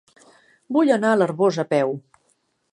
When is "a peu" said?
1.65-1.95